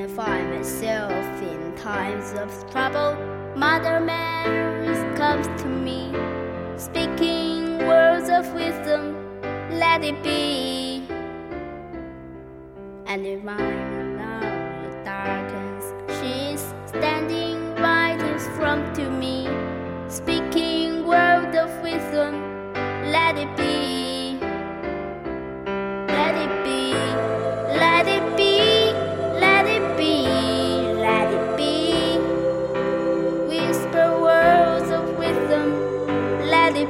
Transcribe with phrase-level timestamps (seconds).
[0.00, 3.18] I find myself in times of trouble,
[3.54, 4.70] Mother Mary
[5.14, 6.10] comes to me,
[6.78, 9.14] speaking words of wisdom,
[9.78, 11.02] let it be.
[13.04, 13.58] And if my
[14.16, 15.84] love darkens,
[16.16, 19.48] she's standing right in front to me,
[20.08, 22.72] speaking words of wisdom,
[23.12, 23.69] let it be.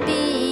[0.06, 0.49] be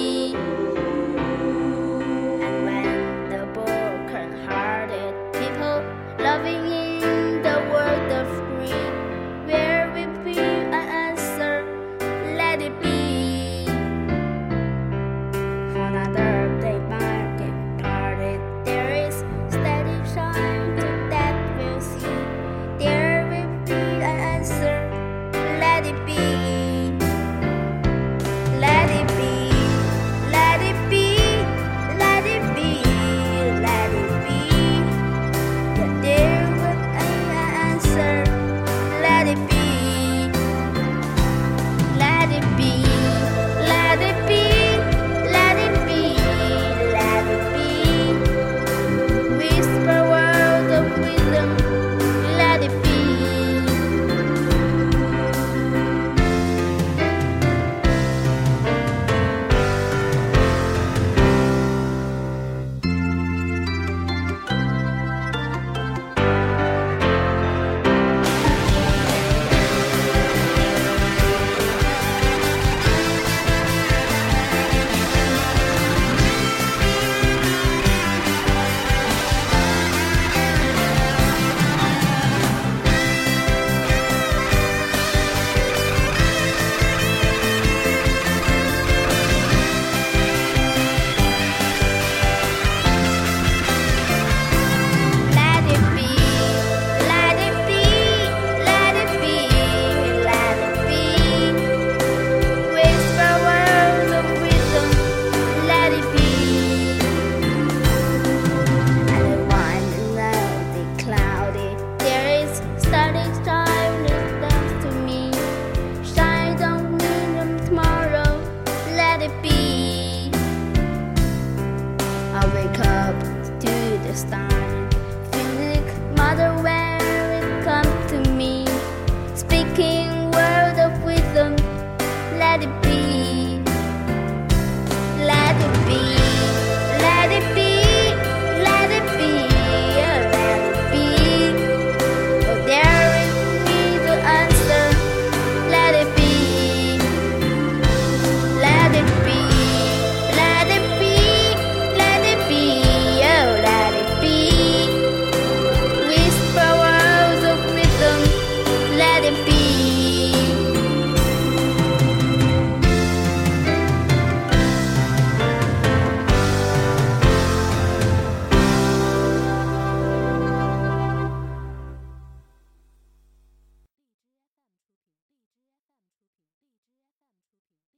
[124.09, 124.88] this time.